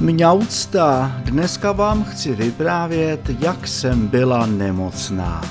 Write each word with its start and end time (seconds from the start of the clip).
Mňaucta, 0.00 1.22
dneska 1.24 1.72
vám 1.72 2.04
chci 2.04 2.34
vyprávět, 2.34 3.20
jak 3.40 3.68
jsem 3.68 4.08
byla 4.08 4.46
nemocná. 4.46 5.42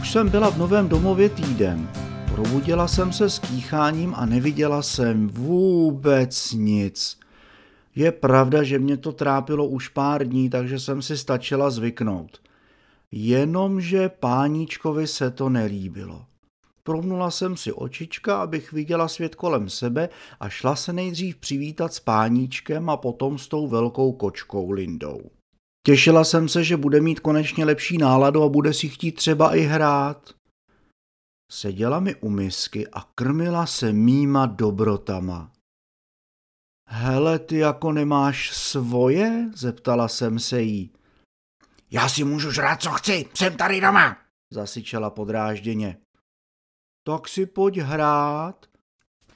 Už 0.00 0.12
jsem 0.12 0.28
byla 0.28 0.50
v 0.50 0.58
novém 0.58 0.88
domově 0.88 1.28
týden. 1.28 1.88
Probudila 2.34 2.88
jsem 2.88 3.12
se 3.12 3.30
s 3.30 3.38
kýcháním 3.38 4.14
a 4.14 4.26
neviděla 4.26 4.82
jsem 4.82 5.28
vůbec 5.28 6.52
nic. 6.52 7.18
Je 7.94 8.12
pravda, 8.12 8.62
že 8.62 8.78
mě 8.78 8.96
to 8.96 9.12
trápilo 9.12 9.66
už 9.66 9.88
pár 9.88 10.28
dní, 10.28 10.50
takže 10.50 10.80
jsem 10.80 11.02
si 11.02 11.16
stačila 11.18 11.70
zvyknout. 11.70 12.40
Jenomže 13.12 14.08
páníčkovi 14.08 15.06
se 15.06 15.30
to 15.30 15.48
nelíbilo. 15.48 16.24
Promnula 16.84 17.30
jsem 17.30 17.56
si 17.56 17.72
očička, 17.72 18.42
abych 18.42 18.72
viděla 18.72 19.08
svět 19.08 19.34
kolem 19.34 19.68
sebe 19.68 20.08
a 20.40 20.48
šla 20.48 20.76
se 20.76 20.92
nejdřív 20.92 21.36
přivítat 21.36 21.94
s 21.94 22.00
páníčkem 22.00 22.90
a 22.90 22.96
potom 22.96 23.38
s 23.38 23.48
tou 23.48 23.68
velkou 23.68 24.12
kočkou 24.12 24.70
Lindou. 24.70 25.30
Těšila 25.86 26.24
jsem 26.24 26.48
se, 26.48 26.64
že 26.64 26.76
bude 26.76 27.00
mít 27.00 27.20
konečně 27.20 27.64
lepší 27.64 27.98
náladu 27.98 28.42
a 28.42 28.48
bude 28.48 28.74
si 28.74 28.88
chtít 28.88 29.12
třeba 29.12 29.56
i 29.56 29.60
hrát. 29.60 30.34
Seděla 31.52 32.00
mi 32.00 32.14
u 32.14 32.28
misky 32.28 32.88
a 32.88 33.00
krmila 33.14 33.66
se 33.66 33.92
mýma 33.92 34.46
dobrotama. 34.46 35.52
Hele, 36.88 37.38
ty 37.38 37.58
jako 37.58 37.92
nemáš 37.92 38.50
svoje? 38.56 39.50
Zeptala 39.54 40.08
jsem 40.08 40.38
se 40.38 40.62
jí. 40.62 40.90
Já 41.90 42.08
si 42.08 42.24
můžu 42.24 42.50
žrát, 42.50 42.82
co 42.82 42.90
chci, 42.90 43.26
jsem 43.34 43.56
tady 43.56 43.80
doma, 43.80 44.16
zasyčela 44.52 45.10
podrážděně. 45.10 45.96
Tak 47.04 47.28
si 47.28 47.46
pojď 47.46 47.78
hrát. 47.78 48.66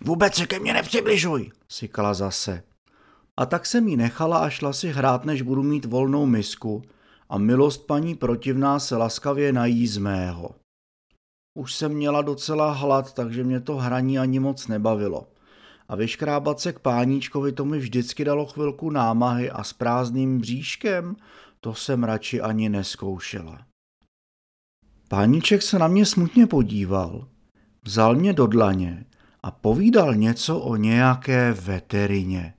Vůbec 0.00 0.34
se 0.34 0.46
ke 0.46 0.58
mně 0.58 0.72
nepřibližuj, 0.72 1.50
sykala 1.68 2.14
zase. 2.14 2.62
A 3.36 3.46
tak 3.46 3.66
jsem 3.66 3.88
jí 3.88 3.96
nechala 3.96 4.38
a 4.38 4.50
šla 4.50 4.72
si 4.72 4.88
hrát, 4.88 5.24
než 5.24 5.42
budu 5.42 5.62
mít 5.62 5.84
volnou 5.84 6.26
misku 6.26 6.82
a 7.28 7.38
milost 7.38 7.86
paní 7.86 8.14
protivná 8.14 8.78
se 8.78 8.96
laskavě 8.96 9.52
nají 9.52 9.86
z 9.86 9.98
mého. 9.98 10.50
Už 11.58 11.74
jsem 11.74 11.92
měla 11.92 12.22
docela 12.22 12.72
hlad, 12.72 13.12
takže 13.12 13.44
mě 13.44 13.60
to 13.60 13.76
hraní 13.76 14.18
ani 14.18 14.40
moc 14.40 14.66
nebavilo. 14.66 15.28
A 15.88 15.96
vyškrábat 15.96 16.60
se 16.60 16.72
k 16.72 16.78
páníčkovi 16.78 17.52
to 17.52 17.64
mi 17.64 17.78
vždycky 17.78 18.24
dalo 18.24 18.46
chvilku 18.46 18.90
námahy 18.90 19.50
a 19.50 19.64
s 19.64 19.72
prázdným 19.72 20.38
bříškem 20.38 21.16
to 21.60 21.74
jsem 21.74 22.04
radši 22.04 22.40
ani 22.40 22.68
neskoušela. 22.68 23.66
Páníček 25.08 25.62
se 25.62 25.78
na 25.78 25.88
mě 25.88 26.06
smutně 26.06 26.46
podíval 26.46 27.28
Vzal 27.86 28.14
mě 28.14 28.32
do 28.32 28.46
dlaně 28.46 29.06
a 29.42 29.50
povídal 29.50 30.14
něco 30.14 30.58
o 30.58 30.76
nějaké 30.76 31.52
veterině. 31.52 32.54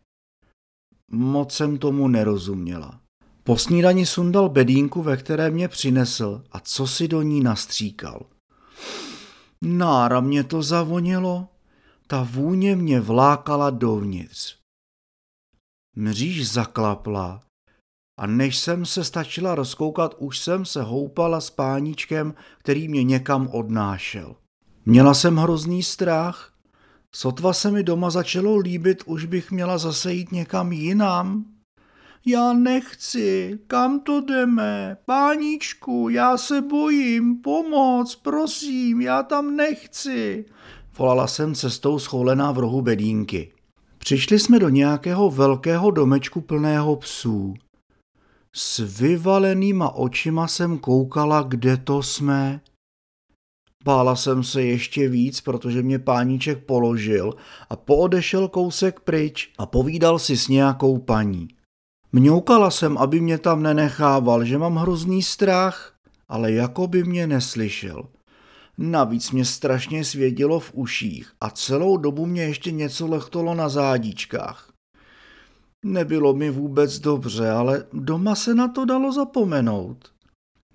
Moc 1.11 1.53
jsem 1.53 1.77
tomu 1.77 2.07
nerozuměla. 2.07 3.01
Po 3.43 3.57
snídani 3.57 4.05
sundal 4.05 4.49
bedínku, 4.49 5.01
ve 5.01 5.17
které 5.17 5.49
mě 5.49 5.67
přinesl 5.67 6.43
a 6.51 6.59
co 6.59 6.87
si 6.87 7.07
do 7.07 7.21
ní 7.21 7.43
nastříkal. 7.43 8.25
Nára 9.61 10.19
mě 10.19 10.43
to 10.43 10.63
zavonilo, 10.63 11.47
ta 12.07 12.27
vůně 12.31 12.75
mě 12.75 12.99
vlákala 12.99 13.69
dovnitř. 13.69 14.57
Mříž 15.95 16.51
zaklapla 16.51 17.41
a 18.19 18.27
než 18.27 18.57
jsem 18.57 18.85
se 18.85 19.03
stačila 19.03 19.55
rozkoukat, 19.55 20.15
už 20.17 20.39
jsem 20.39 20.65
se 20.65 20.83
houpala 20.83 21.41
s 21.41 21.49
páníčkem, 21.49 22.33
který 22.59 22.87
mě 22.87 23.03
někam 23.03 23.47
odnášel. 23.47 24.35
Měla 24.89 25.13
jsem 25.13 25.37
hrozný 25.37 25.83
strach. 25.83 26.53
Sotva 27.15 27.53
se 27.53 27.71
mi 27.71 27.83
doma 27.83 28.09
začalo 28.09 28.57
líbit, 28.57 29.03
už 29.05 29.25
bych 29.25 29.51
měla 29.51 29.77
zase 29.77 30.13
jít 30.13 30.31
někam 30.31 30.71
jinam. 30.71 31.45
Já 32.25 32.53
nechci, 32.53 33.59
kam 33.67 33.99
to 33.99 34.21
jdeme? 34.21 34.97
Páničku, 35.05 36.09
já 36.09 36.37
se 36.37 36.61
bojím, 36.61 37.41
pomoc, 37.41 38.15
prosím, 38.15 39.01
já 39.01 39.23
tam 39.23 39.55
nechci. 39.55 40.45
Volala 40.97 41.27
jsem 41.27 41.55
cestou 41.55 41.99
schoulená 41.99 42.51
v 42.51 42.59
rohu 42.59 42.81
bedínky. 42.81 43.51
Přišli 43.97 44.39
jsme 44.39 44.59
do 44.59 44.69
nějakého 44.69 45.29
velkého 45.31 45.91
domečku 45.91 46.41
plného 46.41 46.95
psů. 46.95 47.53
S 48.55 48.99
vyvalenýma 48.99 49.95
očima 49.95 50.47
jsem 50.47 50.77
koukala, 50.77 51.41
kde 51.41 51.77
to 51.77 52.03
jsme. 52.03 52.61
Bála 53.83 54.15
jsem 54.15 54.43
se 54.43 54.63
ještě 54.63 55.09
víc, 55.09 55.41
protože 55.41 55.81
mě 55.81 55.99
páníček 55.99 56.65
položil 56.65 57.33
a 57.69 57.75
poodešel 57.75 58.47
kousek 58.47 58.99
pryč 58.99 59.49
a 59.57 59.65
povídal 59.65 60.19
si 60.19 60.37
s 60.37 60.47
nějakou 60.47 60.97
paní. 60.97 61.47
Mňoukala 62.11 62.71
jsem, 62.71 62.97
aby 62.97 63.19
mě 63.19 63.37
tam 63.37 63.63
nenechával, 63.63 64.45
že 64.45 64.57
mám 64.57 64.75
hrozný 64.75 65.23
strach, 65.23 65.93
ale 66.27 66.51
jako 66.51 66.87
by 66.87 67.03
mě 67.03 67.27
neslyšel. 67.27 68.03
Navíc 68.77 69.31
mě 69.31 69.45
strašně 69.45 70.05
svědělo 70.05 70.59
v 70.59 70.71
uších 70.73 71.31
a 71.41 71.49
celou 71.49 71.97
dobu 71.97 72.25
mě 72.25 72.41
ještě 72.41 72.71
něco 72.71 73.07
lechtolo 73.07 73.55
na 73.55 73.69
zádičkách. 73.69 74.71
Nebylo 75.85 76.33
mi 76.33 76.49
vůbec 76.49 76.99
dobře, 76.99 77.49
ale 77.49 77.85
doma 77.93 78.35
se 78.35 78.55
na 78.55 78.67
to 78.67 78.85
dalo 78.85 79.11
zapomenout. 79.11 80.16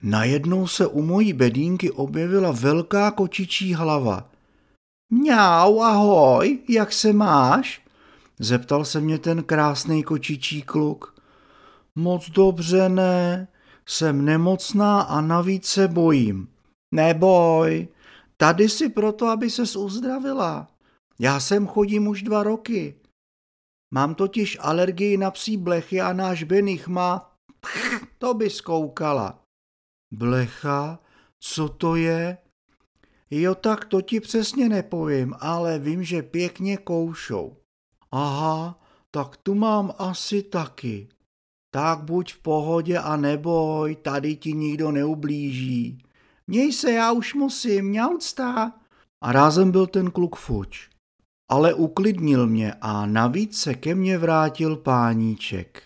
Najednou 0.02 0.66
se 0.66 0.86
u 0.86 1.02
mojí 1.02 1.32
bedínky 1.32 1.90
objevila 1.90 2.50
velká 2.52 3.10
kočičí 3.10 3.74
hlava. 3.74 4.30
Mňau, 5.10 5.80
ahoj, 5.80 6.58
jak 6.68 6.92
se 6.92 7.12
máš? 7.12 7.82
Zeptal 8.38 8.84
se 8.84 9.00
mě 9.00 9.18
ten 9.18 9.42
krásný 9.42 10.02
kočičí 10.02 10.62
kluk. 10.62 11.22
Moc 11.94 12.30
dobře 12.30 12.88
ne, 12.88 13.48
jsem 13.86 14.24
nemocná 14.24 15.00
a 15.00 15.20
navíc 15.20 15.66
se 15.66 15.88
bojím. 15.88 16.48
Neboj, 16.94 17.88
tady 18.36 18.68
si 18.68 18.88
proto, 18.88 19.26
aby 19.26 19.50
ses 19.50 19.76
uzdravila. 19.76 20.68
Já 21.18 21.40
sem 21.40 21.66
chodím 21.66 22.06
už 22.06 22.22
dva 22.22 22.42
roky. 22.42 22.94
Mám 23.94 24.14
totiž 24.14 24.58
alergii 24.60 25.16
na 25.16 25.30
psí 25.30 25.56
blechy 25.56 26.00
a 26.00 26.12
náš 26.12 26.42
Benich 26.42 26.88
má... 26.88 27.32
To 28.18 28.34
by 28.34 28.50
zkoukala. 28.50 29.41
Blecha? 30.12 30.98
Co 31.40 31.68
to 31.68 31.96
je? 31.96 32.38
Jo, 33.30 33.54
tak 33.54 33.84
to 33.84 34.00
ti 34.00 34.20
přesně 34.20 34.68
nepovím, 34.68 35.34
ale 35.40 35.78
vím, 35.78 36.04
že 36.04 36.22
pěkně 36.22 36.76
koušou. 36.76 37.56
Aha, 38.10 38.80
tak 39.10 39.36
tu 39.36 39.54
mám 39.54 39.92
asi 39.98 40.42
taky. 40.42 41.08
Tak 41.70 42.02
buď 42.02 42.32
v 42.32 42.38
pohodě 42.38 42.98
a 42.98 43.16
neboj, 43.16 43.96
tady 43.96 44.36
ti 44.36 44.52
nikdo 44.52 44.90
neublíží. 44.90 45.98
Měj 46.46 46.72
se, 46.72 46.92
já 46.92 47.12
už 47.12 47.34
musím, 47.34 47.88
mňaucta. 47.88 48.72
A 49.24 49.32
rázem 49.32 49.70
byl 49.70 49.86
ten 49.86 50.10
kluk 50.10 50.36
fuč. 50.36 50.90
Ale 51.50 51.74
uklidnil 51.74 52.46
mě 52.46 52.74
a 52.80 53.06
navíc 53.06 53.58
se 53.58 53.74
ke 53.74 53.94
mně 53.94 54.18
vrátil 54.18 54.76
páníček. 54.76 55.82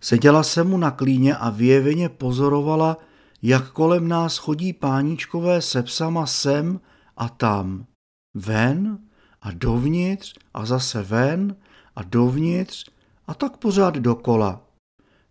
Seděla 0.00 0.42
se 0.42 0.64
mu 0.64 0.76
na 0.78 0.90
klíně 0.90 1.36
a 1.36 1.50
vyjeveně 1.50 2.08
pozorovala, 2.08 2.96
jak 3.42 3.70
kolem 3.70 4.08
nás 4.08 4.36
chodí 4.36 4.72
páničkové 4.72 5.62
se 5.62 5.82
psama 5.82 6.26
sem 6.26 6.80
a 7.16 7.28
tam. 7.28 7.86
Ven 8.34 8.98
a 9.42 9.50
dovnitř 9.50 10.34
a 10.54 10.66
zase 10.66 11.02
ven 11.02 11.56
a 11.96 12.02
dovnitř 12.02 12.90
a 13.26 13.34
tak 13.34 13.56
pořád 13.56 13.94
dokola. 13.94 14.66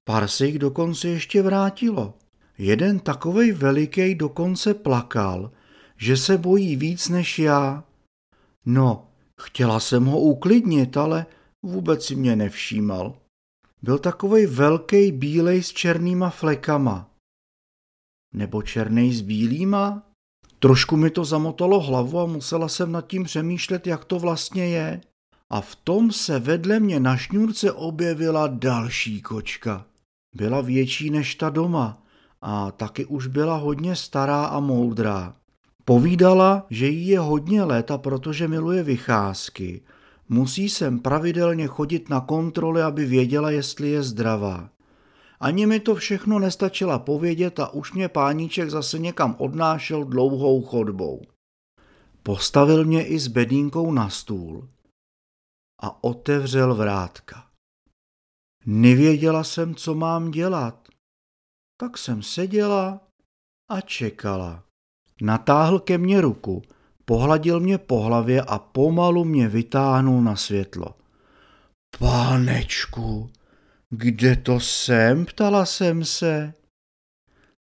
Pár 0.04 0.28
se 0.28 0.46
jich 0.46 0.60
dokonce 0.60 1.08
ještě 1.08 1.42
vrátilo. 1.42 2.14
Jeden 2.58 3.00
takovej 3.00 3.52
veliký 3.52 4.16
dokonce 4.16 4.74
plakal, 4.74 5.52
že 5.98 6.18
se 6.18 6.38
bojí 6.38 6.76
víc 6.76 7.10
než 7.10 7.40
já. 7.40 7.84
No, 8.66 9.08
chtěla 9.42 9.80
jsem 9.80 10.06
ho 10.06 10.20
uklidnit, 10.20 10.98
ale 10.98 11.26
vůbec 11.64 12.06
si 12.06 12.16
mě 12.16 12.36
nevšímal. 12.36 13.16
Byl 13.82 14.00
takovej 14.00 14.46
velký 14.46 15.12
bílej 15.12 15.64
s 15.64 15.72
černýma 15.72 16.30
flekama. 16.30 17.10
Nebo 18.34 18.62
černý 18.62 19.14
s 19.14 19.22
bílýma? 19.22 20.04
Trošku 20.60 20.98
mi 20.98 21.10
to 21.10 21.26
zamotalo 21.26 21.80
hlavu 21.80 22.20
a 22.20 22.26
musela 22.26 22.68
jsem 22.68 22.92
nad 22.92 23.08
tím 23.08 23.24
přemýšlet, 23.24 23.88
jak 23.88 24.06
to 24.06 24.20
vlastně 24.20 24.66
je. 24.68 25.02
A 25.50 25.62
v 25.62 25.76
tom 25.76 26.12
se 26.12 26.40
vedle 26.40 26.80
mě 26.80 27.00
na 27.00 27.18
šňůrce 27.18 27.72
objevila 27.72 28.48
další 28.48 29.22
kočka. 29.22 29.86
Byla 30.36 30.62
větší 30.62 31.10
než 31.10 31.36
ta 31.36 31.50
doma 31.50 32.04
a 32.42 32.72
taky 32.72 33.06
už 33.06 33.28
byla 33.28 33.56
hodně 33.56 33.96
stará 33.96 34.46
a 34.46 34.60
moudrá. 34.60 35.36
Povídala, 35.86 36.66
že 36.70 36.88
jí 36.88 37.08
je 37.08 37.20
hodně 37.20 37.64
let 37.64 37.92
a 37.92 37.98
protože 37.98 38.48
miluje 38.48 38.84
vycházky, 38.84 39.82
musí 40.30 40.70
sem 40.70 41.00
pravidelně 41.00 41.68
chodit 41.68 42.10
na 42.10 42.22
kontroly, 42.22 42.82
aby 42.82 43.06
věděla, 43.06 43.52
jestli 43.52 43.90
je 43.90 44.04
zdravá. 44.04 44.70
Ani 45.40 45.66
mi 45.66 45.80
to 45.80 45.96
všechno 45.96 46.40
nestačila 46.40 47.00
povědět 47.00 47.60
a 47.60 47.74
už 47.74 47.94
mě 47.94 48.10
páníček 48.10 48.70
zase 48.70 49.00
někam 49.00 49.36
odnášel 49.40 50.04
dlouhou 50.04 50.62
chodbou. 50.62 51.22
Postavil 52.24 52.86
mě 52.86 53.08
i 53.08 53.20
s 53.20 53.28
bedínkou 53.28 53.92
na 53.92 54.10
stůl 54.10 54.70
a 55.82 56.04
otevřel 56.04 56.76
vrátka. 56.76 57.50
Nevěděla 58.66 59.44
jsem, 59.44 59.76
co 59.76 59.96
mám 59.96 60.32
dělat. 60.32 60.88
Tak 61.78 61.98
jsem 61.98 62.24
seděla 62.24 63.02
a 63.70 63.82
čekala. 63.82 64.64
Natáhl 65.22 65.80
ke 65.80 65.98
mně 65.98 66.22
ruku, 66.22 66.62
pohladil 67.06 67.60
mě 67.60 67.78
po 67.78 68.00
hlavě 68.00 68.42
a 68.42 68.60
pomalu 68.60 69.26
mě 69.26 69.48
vytáhnul 69.48 70.22
na 70.22 70.36
světlo. 70.36 70.96
Pánečku, 72.00 73.30
kde 73.90 74.36
to 74.36 74.60
jsem? 74.60 75.26
Ptala 75.26 75.66
jsem 75.66 76.06
se. 76.06 76.54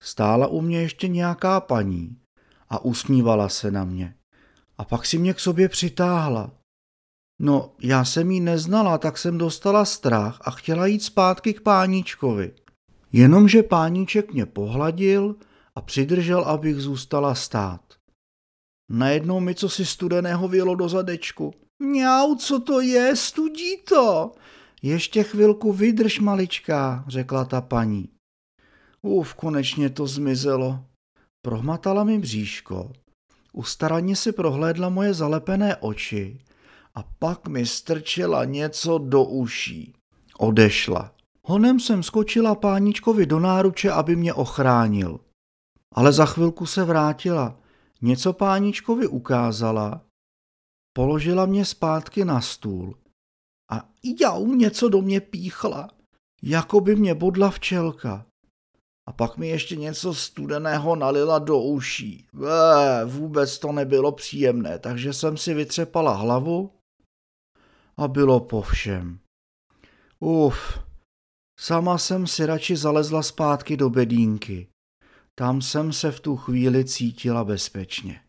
Stála 0.03 0.47
u 0.47 0.61
mě 0.61 0.81
ještě 0.81 1.09
nějaká 1.09 1.61
paní 1.61 2.17
a 2.69 2.85
usmívala 2.85 3.49
se 3.49 3.71
na 3.71 3.85
mě. 3.85 4.15
A 4.79 4.85
pak 4.85 5.07
si 5.07 5.19
mě 5.19 5.35
k 5.35 5.41
sobě 5.41 5.69
přitáhla. 5.69 6.51
No, 7.41 7.75
já 7.83 8.05
jsem 8.05 8.31
jí 8.31 8.41
neznala, 8.41 8.99
tak 8.99 9.19
jsem 9.19 9.39
dostala 9.39 9.85
strach 9.85 10.39
a 10.41 10.51
chtěla 10.51 10.87
jít 10.87 11.03
zpátky 11.03 11.55
k 11.55 11.61
páníčkovi. 11.61 12.55
Jenomže 13.13 13.63
páníček 13.63 14.33
mě 14.33 14.47
pohladil 14.47 15.37
a 15.75 15.81
přidržel, 15.81 16.41
abych 16.41 16.77
zůstala 16.77 17.35
stát. 17.35 17.81
Najednou 18.91 19.41
mi 19.41 19.55
co 19.55 19.69
si 19.69 19.87
studeného 19.87 20.49
vyjelo 20.49 20.75
do 20.75 20.89
zadečku. 20.89 21.55
Mňau, 21.83 22.35
co 22.35 22.61
to 22.61 22.81
je, 22.81 23.17
studí 23.17 23.77
to. 23.77 24.33
Ještě 24.83 25.23
chvilku 25.23 25.73
vydrž, 25.73 26.21
maličká, 26.21 27.05
řekla 27.09 27.45
ta 27.45 27.61
paní. 27.61 28.09
Uf, 29.03 29.35
konečně 29.35 29.91
to 29.91 30.07
zmizelo. 30.07 30.85
Prohmatala 31.43 32.05
mi 32.05 32.19
bříško, 32.19 32.93
ustaraně 33.53 34.17
si 34.17 34.33
prohlédla 34.33 34.89
moje 34.89 35.15
zalepené 35.15 35.77
oči 35.77 36.39
a 36.95 37.03
pak 37.19 37.49
mi 37.49 37.67
strčila 37.67 38.45
něco 38.45 38.99
do 38.99 39.25
uší. 39.25 39.95
Odešla. 40.39 41.15
Honem 41.45 41.81
jsem 41.81 42.03
skočila 42.03 42.55
páničkovi 42.55 43.27
do 43.27 43.41
náruče, 43.41 43.91
aby 43.91 44.17
mě 44.17 44.35
ochránil. 44.35 45.21
Ale 45.95 46.13
za 46.13 46.27
chvilku 46.27 46.67
se 46.67 46.85
vrátila. 46.85 47.57
Něco 48.03 48.33
páničkovi 48.33 49.07
ukázala, 49.07 50.01
položila 50.93 51.47
mě 51.47 51.65
zpátky 51.65 52.25
na 52.25 52.41
stůl 52.41 52.95
a 53.71 53.89
jau 54.21 54.55
něco 54.55 54.89
do 54.89 55.03
mě 55.03 55.21
píchla, 55.21 55.89
jako 56.43 56.81
by 56.81 56.97
mě 56.97 57.15
bodla 57.15 57.51
včelka. 57.51 58.27
A 59.09 59.13
pak 59.13 59.37
mi 59.37 59.49
ještě 59.49 59.77
něco 59.77 60.15
studeného 60.15 60.97
nalila 60.97 61.39
do 61.39 61.59
uší. 61.59 62.27
Vé, 62.33 63.05
vůbec 63.05 63.59
to 63.59 63.73
nebylo 63.73 64.13
příjemné, 64.13 64.79
takže 64.79 65.13
jsem 65.13 65.37
si 65.37 65.55
vytřepala 65.55 66.13
hlavu 66.15 66.71
a 67.97 68.09
bylo 68.09 68.41
po 68.41 68.63
všem. 68.63 69.19
Uf, 70.21 70.79
sama 71.61 71.99
jsem 71.99 72.27
si 72.27 72.47
radši 72.47 72.77
zalezla 72.77 73.23
zpátky 73.23 73.77
do 73.77 73.91
bedínky. 73.91 74.69
Tam 75.35 75.63
jsem 75.63 75.93
se 75.93 76.13
v 76.13 76.21
tu 76.21 76.37
chvíli 76.37 76.85
cítila 76.85 77.45
bezpečně. 77.45 78.21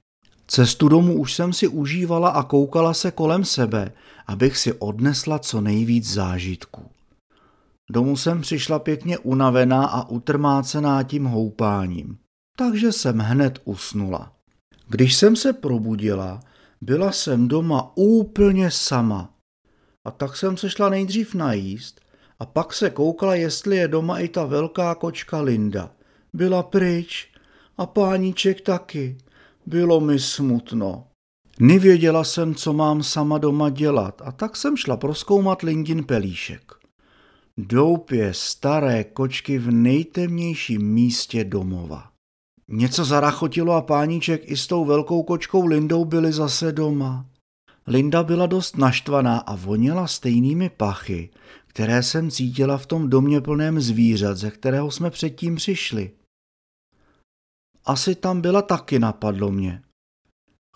Cestu 0.52 0.90
domů 0.90 1.20
už 1.20 1.34
jsem 1.34 1.54
si 1.54 1.68
užívala 1.68 2.30
a 2.30 2.44
koukala 2.44 2.94
se 2.94 3.12
kolem 3.12 3.46
sebe, 3.46 3.92
abych 4.28 4.58
si 4.58 4.74
odnesla 4.74 5.40
co 5.40 5.62
nejvíc 5.62 6.14
zážitků. 6.14 6.86
Domů 7.92 8.18
jsem 8.18 8.42
přišla 8.42 8.80
pěkně 8.80 9.18
unavená 9.18 9.86
a 9.86 10.10
utrmácená 10.10 11.04
tím 11.04 11.26
houpáním, 11.26 12.18
takže 12.58 12.92
jsem 12.92 13.20
hned 13.20 13.62
usnula. 13.64 14.34
Když 14.88 15.16
jsem 15.16 15.36
se 15.36 15.54
probudila, 15.54 16.40
byla 16.82 17.12
jsem 17.12 17.48
doma 17.48 17.92
úplně 17.96 18.72
sama. 18.72 19.34
A 20.06 20.12
tak 20.12 20.38
jsem 20.38 20.58
se 20.58 20.70
šla 20.70 20.90
nejdřív 20.90 21.36
najíst 21.36 22.02
a 22.40 22.46
pak 22.46 22.74
se 22.74 22.90
koukala, 22.90 23.36
jestli 23.36 23.78
je 23.78 23.88
doma 23.88 24.20
i 24.20 24.28
ta 24.28 24.46
velká 24.46 24.96
kočka 24.96 25.42
Linda. 25.42 25.92
Byla 26.34 26.64
pryč 26.64 27.32
a 27.78 27.86
páníček 27.86 28.62
taky. 28.62 29.18
Bylo 29.66 30.00
mi 30.00 30.20
smutno. 30.20 31.08
Nevěděla 31.60 32.24
jsem, 32.24 32.56
co 32.56 32.74
mám 32.74 33.04
sama 33.04 33.38
doma 33.38 33.70
dělat 33.70 34.22
a 34.26 34.32
tak 34.32 34.56
jsem 34.56 34.78
šla 34.78 34.98
proskoumat 34.98 35.62
Lindin 35.62 36.04
pelíšek. 36.04 36.72
Doupě 37.58 38.34
staré 38.34 39.04
kočky 39.04 39.58
v 39.58 39.72
nejtemnějším 39.72 40.82
místě 40.82 41.44
domova. 41.44 42.04
Něco 42.68 43.06
zarachotilo 43.06 43.74
a 43.74 43.82
páníček 43.82 44.42
i 44.52 44.58
s 44.58 44.68
tou 44.68 44.86
velkou 44.86 45.24
kočkou 45.24 45.66
Lindou 45.66 46.06
byli 46.06 46.32
zase 46.32 46.72
doma. 46.72 47.26
Linda 47.88 48.24
byla 48.24 48.46
dost 48.46 48.78
naštvaná 48.78 49.38
a 49.38 49.56
voněla 49.56 50.08
stejnými 50.08 50.70
pachy, 50.70 51.30
které 51.68 52.04
jsem 52.04 52.32
cítila 52.32 52.78
v 52.78 52.86
tom 52.86 53.10
domě 53.10 53.42
plném 53.42 53.82
zvířat, 53.82 54.38
ze 54.38 54.52
kterého 54.52 54.92
jsme 54.92 55.10
předtím 55.10 55.56
přišli. 55.56 56.12
Asi 57.86 58.16
tam 58.16 58.42
byla 58.42 58.62
taky, 58.62 59.00
napadlo 59.00 59.52
mě. 59.52 59.82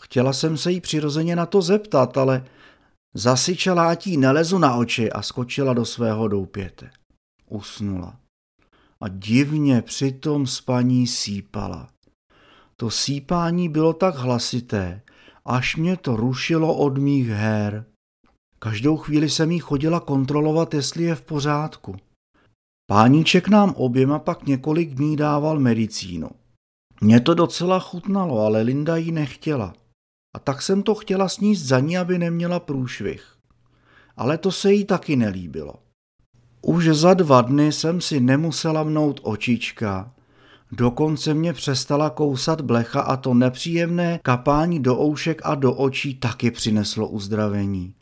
Chtěla 0.01 0.33
jsem 0.33 0.57
se 0.57 0.71
jí 0.71 0.81
přirozeně 0.81 1.35
na 1.35 1.45
to 1.45 1.61
zeptat, 1.61 2.17
ale 2.17 2.45
zasyčela 3.13 3.89
ať 3.89 4.07
nelezu 4.07 4.57
na 4.57 4.75
oči 4.75 5.11
a 5.11 5.21
skočila 5.21 5.73
do 5.73 5.85
svého 5.85 6.27
doupěte. 6.27 6.91
Usnula. 7.49 8.19
A 9.01 9.07
divně 9.07 9.81
při 9.81 10.11
tom 10.11 10.47
spaní 10.47 11.07
sípala. 11.07 11.89
To 12.75 12.89
sípání 12.89 13.69
bylo 13.69 13.93
tak 13.93 14.15
hlasité, 14.15 15.01
až 15.45 15.75
mě 15.75 15.97
to 15.97 16.15
rušilo 16.15 16.75
od 16.75 16.97
mých 16.97 17.27
her. 17.27 17.85
Každou 18.59 18.97
chvíli 18.97 19.29
jsem 19.29 19.51
jí 19.51 19.59
chodila 19.59 19.99
kontrolovat, 19.99 20.73
jestli 20.73 21.03
je 21.03 21.15
v 21.15 21.21
pořádku. 21.21 21.95
Páníček 22.89 23.47
nám 23.47 23.69
oběma 23.69 24.19
pak 24.19 24.47
několik 24.47 24.89
dní 24.89 25.15
dával 25.15 25.59
medicínu. 25.59 26.29
Mně 27.03 27.19
to 27.19 27.33
docela 27.33 27.79
chutnalo, 27.79 28.39
ale 28.45 28.61
Linda 28.61 28.95
ji 28.95 29.11
nechtěla. 29.11 29.73
A 30.35 30.39
tak 30.39 30.61
jsem 30.61 30.83
to 30.83 30.95
chtěla 30.95 31.29
sníst 31.29 31.65
za 31.65 31.79
ní, 31.79 31.97
aby 31.97 32.17
neměla 32.17 32.59
průšvih. 32.59 33.25
Ale 34.17 34.37
to 34.37 34.51
se 34.51 34.73
jí 34.73 34.85
taky 34.85 35.15
nelíbilo. 35.15 35.73
Už 36.61 36.87
za 36.87 37.13
dva 37.13 37.41
dny 37.41 37.71
jsem 37.71 38.01
si 38.01 38.19
nemusela 38.19 38.83
mnout 38.83 39.19
očička, 39.23 40.11
dokonce 40.71 41.33
mě 41.33 41.53
přestala 41.53 42.09
kousat 42.09 42.61
blecha 42.61 43.01
a 43.01 43.17
to 43.17 43.33
nepříjemné 43.33 44.19
kapání 44.21 44.79
do 44.79 44.99
oušek 44.99 45.41
a 45.43 45.55
do 45.55 45.73
očí 45.73 46.15
taky 46.15 46.51
přineslo 46.51 47.07
uzdravení. 47.07 47.93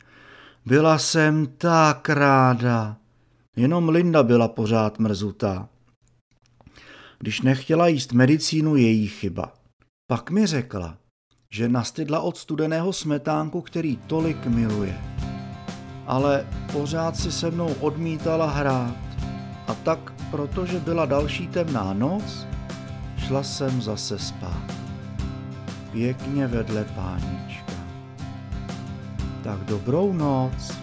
Byla 0.66 0.98
jsem 0.98 1.46
tak 1.46 2.08
ráda. 2.08 2.96
Jenom 3.56 3.88
Linda 3.88 4.22
byla 4.22 4.48
pořád 4.48 4.98
mrzutá. 4.98 5.68
Když 7.22 7.40
nechtěla 7.40 7.88
jíst 7.88 8.12
medicínu, 8.12 8.76
její 8.76 9.06
chyba. 9.06 9.52
Pak 10.06 10.30
mi 10.30 10.46
řekla, 10.46 10.96
že 11.52 11.68
nastydla 11.68 12.20
od 12.20 12.36
studeného 12.36 12.92
smetánku, 12.92 13.60
který 13.60 13.96
tolik 13.96 14.46
miluje. 14.46 15.00
Ale 16.06 16.46
pořád 16.72 17.16
si 17.16 17.32
se 17.32 17.50
mnou 17.50 17.74
odmítala 17.80 18.50
hrát. 18.50 18.96
A 19.66 19.74
tak, 19.74 20.12
protože 20.30 20.80
byla 20.80 21.06
další 21.06 21.48
temná 21.48 21.92
noc, 21.92 22.46
šla 23.18 23.42
jsem 23.42 23.82
zase 23.82 24.18
spát. 24.18 24.74
Pěkně 25.92 26.46
vedle 26.46 26.84
pánička. 26.84 27.72
Tak 29.44 29.58
dobrou 29.58 30.12
noc. 30.12 30.81